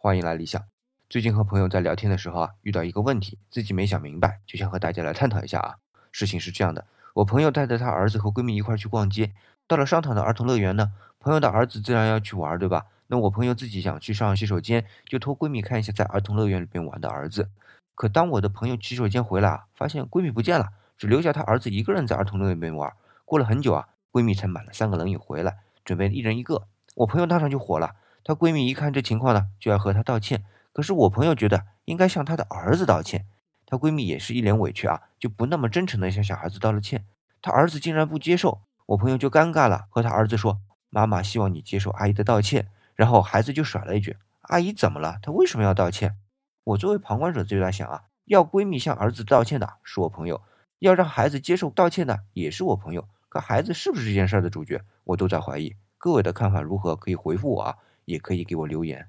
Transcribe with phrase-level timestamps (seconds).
[0.00, 0.62] 欢迎来理想。
[1.10, 5.74] 最近和朋友在聊天的时候啊，遇到一个问题，自己没想明白，就想和大家来探讨一下啊。
[6.12, 9.32] 事情是这样的，我朋友带着他儿子和闺蜜一块去逛街，
[9.66, 12.86] 到了商场的儿童乐园呢，朋友的儿子自然要去玩，对吧？
[13.08, 17.48] 那我朋友自己想去上洗手间，就托闺蜜看一下在儿童乐园里边玩的儿子。
[17.96, 22.92] 可当我的朋友洗手间回来啊，发现闺蜜不见了，只留下她儿子一个人在儿童乐园里面玩。
[23.24, 26.68] 过了很久啊，闺蜜才买了三个冷饮回来，准备一人一个。
[26.94, 27.96] 我朋友当场就火了。
[28.24, 30.44] 她闺蜜一看这情况呢，就要和她道歉。
[30.72, 33.26] 可是我朋友觉得应该向她的儿子道歉。
[33.66, 37.04] 她闺蜜也是一脸委屈啊，就不那么真诚的向小孩子道了歉。
[37.42, 44.16] 她儿子竟然不接受，我朋友就尴尬了，和她儿子说：“妈妈希望你接受阿姨的道歉。”然后孩子就甩了一句
[44.48, 45.18] ：“阿姨怎么了？
[45.22, 46.16] 她为什么要道歉？”
[46.64, 50.42] 我作为旁观者就在想啊，要闺蜜向儿子道歉的是我朋友，
[50.80, 53.08] 要让孩子接受道歉的也是我朋友。
[53.28, 55.76] 可孩子是不是这件事的主角，我都在怀疑。
[55.98, 56.96] 各位的看法如何？
[56.96, 57.76] 可以回复我啊。
[58.08, 59.06] 也可以给我留言。